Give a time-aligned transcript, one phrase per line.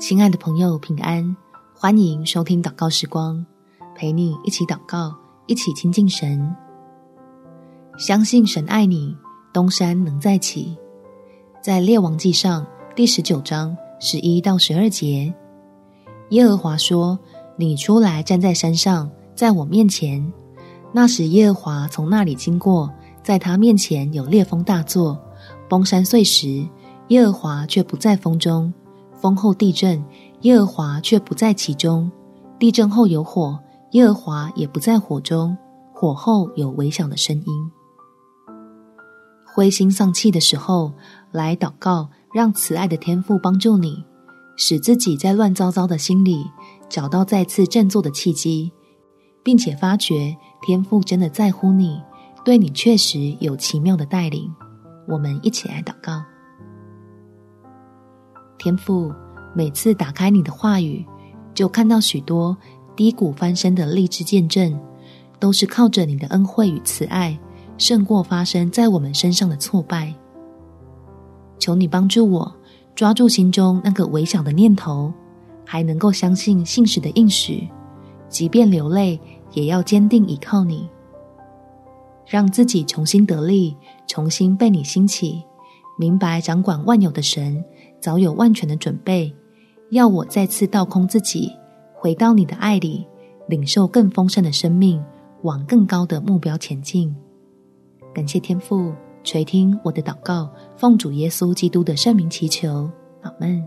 [0.00, 1.36] 亲爱的朋友，平安！
[1.74, 3.44] 欢迎收听祷告时光，
[3.94, 5.14] 陪你一起祷告，
[5.46, 6.56] 一起亲近神。
[7.98, 9.14] 相信神爱你，
[9.52, 10.74] 东山能再起。
[11.62, 12.66] 在列王记上
[12.96, 15.34] 第十九章十一到十二节，
[16.30, 17.18] 耶和华说
[17.56, 20.32] ：“你出来站在山上，在我面前。”
[20.92, 22.90] 那时耶和华从那里经过，
[23.22, 25.20] 在他面前有烈风大作，
[25.68, 26.66] 崩山碎石。
[27.08, 28.72] 耶和华却不在风中，
[29.20, 30.02] 风后地震，
[30.40, 32.10] 耶和华却不在其中；
[32.58, 33.58] 地震后有火，
[33.92, 35.56] 耶和华也不在火中，
[35.92, 37.70] 火后有微小的声音。
[39.52, 40.92] 灰心丧气的时候，
[41.32, 44.02] 来祷告，让慈爱的天父帮助你，
[44.56, 46.46] 使自己在乱糟糟的心里
[46.88, 48.72] 找到再次振作的契机，
[49.42, 52.00] 并且发觉天父真的在乎你，
[52.44, 54.50] 对你确实有奇妙的带领。
[55.08, 56.22] 我们一起来祷告。
[58.60, 59.10] 天父，
[59.54, 61.02] 每次打开你的话语，
[61.54, 62.54] 就看到许多
[62.94, 64.78] 低谷翻身的励志见证，
[65.38, 67.40] 都是靠着你的恩惠与慈爱，
[67.78, 70.14] 胜过发生在我们身上的挫败。
[71.58, 72.54] 求你帮助我，
[72.94, 75.10] 抓住心中那个微小的念头，
[75.64, 77.66] 还能够相信信使的应许，
[78.28, 79.18] 即便流泪，
[79.54, 80.86] 也要坚定依靠你，
[82.26, 83.74] 让自己重新得力，
[84.06, 85.42] 重新被你兴起，
[85.98, 87.64] 明白掌管万有的神。
[88.00, 89.32] 早有万全的准备，
[89.90, 91.52] 要我再次倒空自己，
[91.94, 93.06] 回到你的爱里，
[93.46, 95.02] 领受更丰盛的生命，
[95.42, 97.14] 往更高的目标前进。
[98.14, 98.92] 感谢天父
[99.22, 102.90] 垂听我的祷告，奉主耶稣基督的圣名祈求，
[103.22, 103.62] 阿门。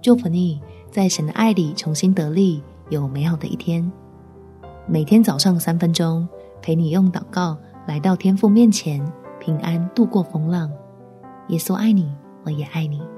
[0.00, 0.60] 祝福你
[0.90, 3.90] 在神的爱里重新得力，有美好的一天。
[4.86, 6.26] 每天早上三分钟，
[6.60, 9.04] 陪你用祷告来到天父面前，
[9.40, 10.70] 平安度过风浪。
[11.48, 12.10] 耶稣爱你。
[12.44, 13.11] 我也爱你。